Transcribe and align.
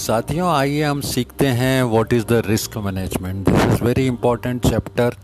साथियों, 0.00 0.48
आइए 0.48 0.82
हम 0.82 1.00
सीखते 1.00 1.46
हैं 1.46 1.82
what 1.84 2.12
is 2.12 2.24
the 2.26 2.42
risk 2.46 2.76
management 2.84 3.48
this 3.48 3.64
is 3.64 3.82
very 3.84 4.06
important 4.06 4.66
chapter 4.66 5.16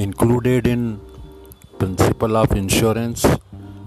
included 0.00 0.66
in 0.66 0.92
principle 1.78 2.36
of 2.36 2.54
insurance 2.54 3.22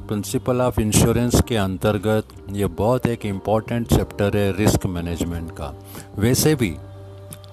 principle 0.08 0.62
of 0.62 0.82
insurance 0.82 1.42
के 1.48 1.56
अंतर्गत 1.56 2.34
ये 2.52 2.66
बहुत 2.82 3.06
एक 3.06 3.26
इंपॉर्टेंट 3.26 3.88
चैप्टर 3.88 4.38
है 4.38 4.52
रिस्क 4.58 4.86
मैनेजमेंट 4.86 5.52
का. 5.52 5.74
वैसे 6.20 6.56
भी, 6.56 6.76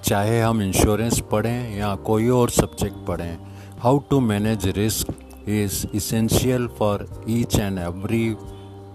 चाहे 0.04 0.40
हम 0.40 0.62
इंश्योरेंस 0.62 1.20
पढ़ें 1.32 1.76
या 1.76 1.94
कोई 2.06 2.28
और 2.40 2.50
सब्जेक्ट 2.50 3.06
पढ़ें 3.06 3.36
how 3.80 3.98
to 4.10 4.20
manage 4.20 4.66
risk 4.76 5.48
is 5.48 5.86
essential 5.94 6.66
for 6.78 7.08
each 7.30 7.58
and 7.58 7.79
every 7.79 8.29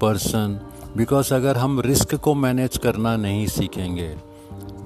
person 0.02 0.59
because 0.97 1.33
अगर 1.33 1.57
हम 1.57 1.79
रिस्क 1.79 2.15
को 2.15 2.33
मैनेज 2.35 2.77
करना 2.77 3.15
नहीं 3.17 3.45
सीखेंगे 3.47 4.07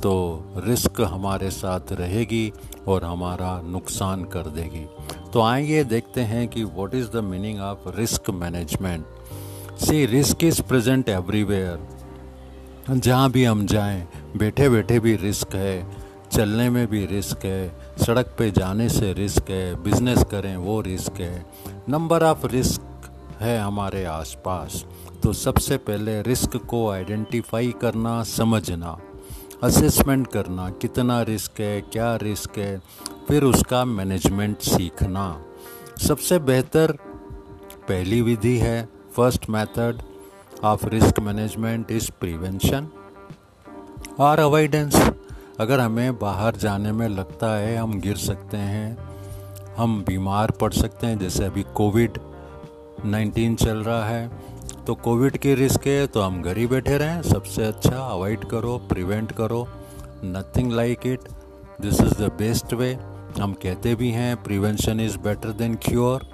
तो 0.03 0.13
रिस्क 0.57 1.01
हमारे 1.01 1.49
साथ 1.49 1.91
रहेगी 1.91 2.51
और 2.87 3.03
हमारा 3.03 3.61
नुकसान 3.65 4.23
कर 4.25 4.47
देगी। 4.49 4.85
तो 5.33 5.41
आइए 5.41 5.83
देखते 5.83 6.21
हैं 6.21 6.47
कि 6.47 6.63
what 6.63 6.95
is 6.95 7.09
the 7.09 7.23
meaning 7.23 7.59
of 7.59 7.87
risk 7.97 8.29
management 8.29 9.05
see 9.79 10.05
risk 10.05 10.43
is 10.43 10.61
present 10.61 11.09
everywhere 11.09 11.87
जहाँ 12.91 13.31
भी 13.31 13.43
हम 13.43 13.65
जाएँ 13.65 14.07
बैठे 14.37 14.69
बैठे 14.69 14.99
भी 14.99 15.15
रिस्क 15.15 15.55
है, 15.55 15.87
चलने 16.31 16.69
में 16.69 16.85
भी 16.87 17.05
रिस्क 17.05 17.45
है, 17.45 17.71
सड़क 18.05 18.35
पे 18.39 18.51
जाने 18.51 18.89
से 18.89 19.13
रिस्क 19.13 19.49
है 19.49 19.83
बिज़नेस 19.83 20.23
करें, 20.31 20.55
वो 20.57 20.81
रिस्क 20.81 21.21
है। 21.21 21.45
नंबर 21.89 22.23
ऑफ़ 22.23 22.45
रिस्क 22.47 22.81
है 23.41 23.57
हमारे 23.59 24.03
आसपास 24.05 24.83
तो 25.23 25.33
सबसे 25.33 25.77
पहले 25.79 26.21
रिस्क 26.21 26.55
को 26.65 26.89
आइडेंटिफाई 26.89 27.73
करना, 27.81 28.21
समझना 28.23 28.97
असेसमेंट 29.63 30.27
करना, 30.27 30.69
कितना 30.71 31.21
रिस्क 31.21 31.59
है, 31.61 31.81
क्या 31.83 32.15
रिस्क 32.15 32.57
है, 32.57 32.81
फिर 33.27 33.43
उसका 33.43 33.83
मैनेजमेंट 33.85 34.57
सीखना। 34.59 35.25
सबसे 35.99 36.39
बेहतर 36.39 36.91
पहली 37.87 38.21
विधि 38.21 38.57
है 38.57 38.87
first 39.15 39.49
method 39.49 40.01
of 40.63 40.85
risk 40.85 41.19
management 41.19 41.91
is 41.91 42.09
prevention 42.19 42.87
और 44.19 44.39
अवॉइडेंस 44.39 44.95
अगर 45.59 45.79
हमें 45.79 46.17
बाहर 46.19 46.55
जाने 46.55 46.91
में 46.91 47.07
लगता 47.09 47.55
है, 47.55 47.75
हम 47.77 47.99
गिर 47.99 48.17
सकते 48.17 48.57
हैं, 48.57 48.97
हम 49.77 50.03
बीमार 50.07 50.51
पड़ 50.51 50.73
सकते 50.73 51.07
हैं, 51.07 51.19
जैसे 51.19 51.45
अभी 51.45 51.63
कोविड 51.75 52.17
19 53.05 53.55
चल 53.55 53.77
रहा 53.77 54.05
है। 54.05 54.29
तो 54.87 54.95
कोविड 54.95 55.37
की 55.37 55.53
रिस्क 55.55 55.87
है 55.87 56.07
तो 56.07 56.21
हम 56.21 56.41
घर 56.41 56.57
ही 56.57 56.67
बैठे 56.67 56.97
रहें। 56.97 57.21
सबसे 57.21 57.63
अच्छा 57.63 57.97
अवॉइड 57.97 58.45
करो, 58.45 58.77
प्रिवेंट 58.89 59.31
करो। 59.31 59.67
Nothing 60.25 60.71
like 60.71 60.99
it 61.05 61.19
this 61.81 62.01
is 62.01 62.13
the 62.13 62.31
best 62.37 62.73
way 62.73 62.93
हम 63.39 63.53
कहते 63.53 63.95
भी 63.95 64.09
हैं 64.11 64.35
prevention 64.43 64.99
is 64.99 65.17
better 65.17 65.51
than 65.51 65.75
cure 65.75 66.27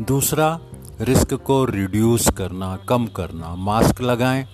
दूसरा 0.00 0.58
रिस्क 1.00 1.34
को 1.34 1.64
रिड्यूस 1.64 2.28
करना, 2.30 2.76
कम 2.88 3.06
करना। 3.06 3.54
मास्क 3.54 4.00
लगाएँ 4.00 4.46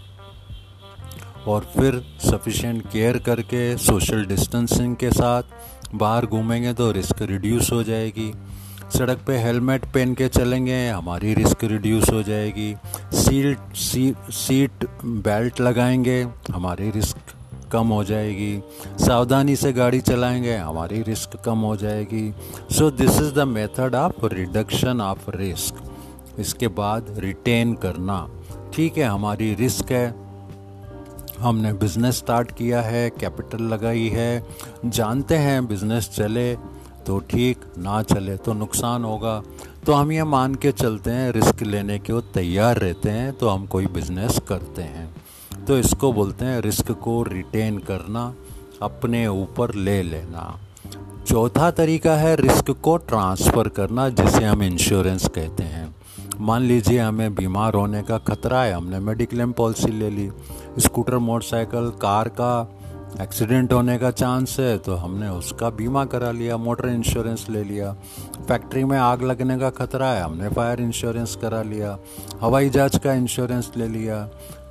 और 1.47 1.67
फिर 1.77 2.01
सफिशेंट 2.21 2.91
केयर 2.91 3.19
करके 3.19 3.77
सोशल 3.79 4.25
डिस्टेंसिंग 4.25 4.97
के 4.97 5.11
साथ, 5.11 5.43
बाहर 5.95 6.27
घूमेंगे 6.27 6.73
तो 6.73 6.91
रिस्क 6.93 7.23
रिड्यूस 7.23 7.73
हो 7.73 7.83
जाएगी। 7.83 8.33
सड़क 8.91 9.19
पे 9.27 9.39
हेलमेट 9.39 9.85
पहन 9.85 10.15
के 10.15 10.29
चलेंगे 10.29 10.89
हमारी 10.89 11.35
रिस्क 11.35 11.65
रिड्यूस 11.65 12.11
हो 12.11 12.23
जाएगी। 12.23 12.77
सीट 13.13 13.59
सी, 13.75 14.15
सीट 14.31 14.87
बेल्ट 15.05 15.61
लगाएँगे 15.61 16.27
हमारी 16.51 16.91
रिस्क 16.91 17.17
कम 17.73 17.87
हो 17.87 18.05
जाएगी। 18.05 18.63
सावधानी 19.07 19.57
से 19.57 19.73
गाड़ी 19.73 20.01
चलाएँगे 20.01 20.57
हमारी 20.57 21.03
रिस्क 21.03 21.43
कम 21.45 21.59
हो 21.59 21.77
जाएगी। 21.77 22.35
So 22.71 22.91
this 22.91 23.11
is 23.11 23.33
the 23.35 23.39
method 23.39 23.95
of 23.95 24.27
reduction 24.27 25.01
of 25.01 25.31
risk 25.31 25.75
इसके 26.39 26.69
बाद 26.69 27.15
रिटेन 27.19 27.75
करना। 27.75 28.29
ठीक 28.75 28.99
है 28.99 29.05
हमारी 29.05 29.55
रिस्क 29.55 29.93
है। 29.93 30.15
हमने 31.41 31.73
बिज़नेस 31.73 32.17
स्टार्ट 32.17 32.51
किया 32.51 32.83
है 32.83 33.11
कैपिटल 33.11 33.63
लगाई 33.63 34.09
है। 34.09 34.47
जानते 34.87 35.35
हैं 35.35 35.67
बिज़नेस 35.67 36.11
चले 36.15 36.74
तो 37.07 37.19
ठीक 37.21 37.65
ना 37.79 38.03
चले 38.03 38.37
तो 38.37 38.53
नुकसान 38.53 39.05
होगा। 39.05 39.43
तो 39.87 39.93
हम 39.93 40.13
ये 40.13 40.25
मान 40.25 40.55
के 40.55 40.73
चलते 40.73 41.11
हैं, 41.11 41.31
रिस्क 41.33 41.63
लेने 41.63 41.99
के 41.99 42.13
वो 42.13 42.21
तैयार 42.35 42.79
रहते 42.79 43.11
हैं 43.11 43.33
तो 43.33 43.49
हम 43.49 43.67
कोई 43.67 43.87
बिज़नेस 43.87 44.41
करते 44.49 44.83
हैं। 44.83 45.15
तो 45.67 45.79
इसको 45.79 46.13
बोलते 46.13 46.45
हैं 46.45 46.61
रिस्क 46.61 46.91
को 47.01 47.23
रिटेन 47.23 47.79
करना, 47.81 48.35
अपने 48.83 49.27
ऊपर 49.27 49.75
ले 49.75 50.03
लेना। 50.03 50.61
चौथा 51.27 51.71
तरीका 51.71 52.15
है 52.17 52.35
रिस्क 52.37 52.71
को 52.83 52.97
ट्रांसफ़र 52.99 53.69
करना, 53.69 54.09
जिसे 54.09 54.45
हम 54.45 54.63
इंश्योरेंस 54.63 55.29
कहते 55.29 55.63
हैं। 55.63 55.95
मान 56.41 56.63
लीजिए 56.63 56.99
हमें 56.99 57.35
बीमार 57.35 57.75
होने 57.75 58.03
का 58.03 58.19
खतरा 58.19 58.63
है, 58.63 58.73
हमने 58.73 58.99
मेडिक्लेम 59.01 59.53
पॉलिसी 59.53 59.91
ले 59.91 60.11
ली 60.11 60.31
स्कूटर 60.79 61.19
मोटरसाइकिल 61.19 61.91
कार 62.01 62.29
का 62.31 62.53
एक्सीडेंट 63.21 63.73
होने 63.73 63.97
का 63.99 64.11
चांस 64.11 64.57
है 64.61 64.77
तो 64.79 64.95
हमने 64.95 65.29
उसका 65.29 65.69
बीमा 65.71 66.05
करा 66.05 66.31
लिया, 66.31 66.57
मोटर 66.57 66.89
इंश्योरेंस 66.89 67.47
ले 67.51 67.63
लिया। 67.65 67.93
फैक्ट्री 68.49 68.83
में 68.85 68.97
आग 68.99 69.23
लगने 69.23 69.59
का 69.59 69.71
खतरा 69.71 70.07
है, 70.07 70.23
हमने 70.23 70.49
फायर 70.49 70.81
इंश्योरेंस 70.81 71.37
करा 71.37 71.63
लिया। 71.63 71.97
हवाई 72.41 72.69
जहाज़ 72.69 72.99
का 72.99 73.13
इंश्योरेंस 73.13 73.71
ले 73.77 73.87
लिया, 73.89 74.19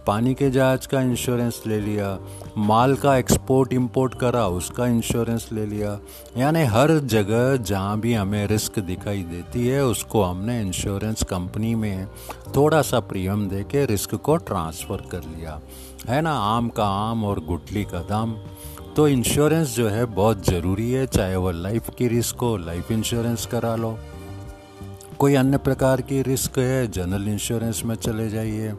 पानी 0.07 0.33
के 0.33 0.49
जहाज़ 0.51 0.87
का 0.87 1.01
इंश्योरेंस 1.01 1.61
ले 1.67 1.79
लिया, 1.79 2.17
माल 2.57 2.95
का 2.95 3.15
एक्सपोर्ट, 3.17 3.73
इंपोर्ट 3.73 4.15
करा, 4.15 4.47
उसका 4.47 4.87
इंश्योरेंस 4.87 5.47
ले 5.51 5.65
लिया। 5.65 5.97
यानी 6.37 6.63
हर 6.65 6.97
जगह 7.07 7.55
जहाँ 7.55 7.99
भी 7.99 8.13
हमें 8.13 8.45
रिस्क 8.47 8.79
दिखाई 8.79 9.23
देती 9.23 9.67
है, 9.67 9.83
उसको 9.85 10.23
हमने 10.23 10.59
इंश्योरेंस 10.61 11.23
कंपनी 11.23 11.73
में 11.75 12.07
थोड़ा 12.55 12.81
सा 12.81 12.99
प्रीमियम 12.99 13.47
दे 13.49 13.63
के 13.63 13.85
रिस्क 13.85 14.15
को 14.15 14.37
ट्रांसफ़र 14.37 15.07
कर 15.11 15.23
लिया। 15.37 15.59
है 16.09 16.21
ना, 16.21 16.31
आम 16.31 16.69
का 16.69 16.85
आम 16.85 17.23
और 17.25 17.39
गुटली 17.39 17.83
का 17.83 17.99
दाम। 17.99 18.35
तो 18.95 19.07
इंश्योरेंस 19.07 19.75
जो 19.75 19.87
है 19.89 20.05
बहुत 20.05 20.45
ज़रूरी 20.45 20.91
है, 20.91 21.05
चाहे 21.07 21.35
वह 21.35 21.51
लाइफ 21.51 21.89
की 21.97 22.07
रिस्क 22.07 22.37
हो 22.37 22.57
लाइफ 22.57 22.91
इंश्योरेंस 22.91 23.45
करा 23.45 23.75
लो। 23.75 23.97
कोई 25.19 25.35
अन्य 25.35 25.57
प्रकार 25.57 26.01
की 26.01 26.21
रिस्क 26.21 26.59
है 26.59 26.87
जनरल 26.87 27.27
इंश्योरेंस 27.27 27.81
में 27.85 27.95
चले 27.95 28.29
जाइए। 28.29 28.73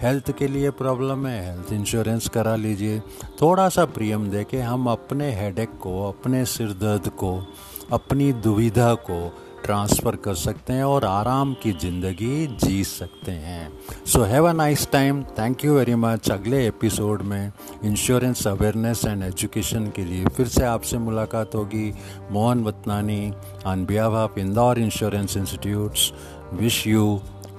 हेल्थ 0.00 0.30
के 0.32 0.48
लिए 0.48 0.70
प्रॉब्लम 0.70 1.26
है 1.26 1.52
हेल्थ 1.52 1.72
इंश्योरेंस 1.72 2.28
करा 2.28 2.56
लीजिए। 2.56 3.00
थोड़ा 3.42 3.68
सा 3.68 3.84
प्रीमियम 3.84 4.30
दे 4.30 4.44
के 4.44 4.60
हम 4.60 4.86
अपने 4.86 5.32
हेडेक 5.32 5.78
को, 5.80 6.08
अपने 6.08 6.44
सिर 6.44 6.68
दर्द 6.68 7.08
को, 7.08 7.46
अपनी 7.92 8.32
दुविधा 8.32 8.94
को 8.94 9.20
ट्रांसफ़र 9.64 10.16
कर 10.16 10.34
सकते 10.34 10.72
हैं 10.72 10.84
और 10.84 11.04
आराम 11.04 11.52
की 11.62 11.72
ज़िंदगी 11.72 12.46
जी 12.64 12.82
सकते 12.84 13.32
हैं। 13.32 13.70
So 14.06 14.22
have 14.22 14.48
a 14.48 14.52
nice 14.52 14.88
time 14.92 15.22
thank 15.38 15.64
you 15.64 15.74
very 15.74 15.94
much 15.94 16.30
अगले 16.30 16.66
एपिसोड 16.66 17.22
में 17.22 17.52
इंश्योरेंस 17.84 18.46
अवेयरनेस 18.48 19.04
एंड 19.04 19.22
एजुकेशन 19.22 19.86
के 19.96 20.04
लिए 20.04 20.24
फिर 20.26 20.48
से 20.48 20.64
आपसे 20.64 20.98
मुलाकात 20.98 21.54
होगी। 21.54 21.92
Mohan 22.30 22.64
Watnani 22.64 23.32
on 23.66 23.84
behalf 23.86 24.12
of 24.12 24.38
Indore 24.40 24.78
insurance 24.78 25.36
institutes 25.36 26.12
wish 26.54 26.86
you 26.86 27.14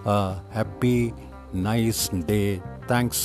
happy 0.08 1.12
nice 1.56 2.10
day 2.16 2.62
thanks 2.92 3.22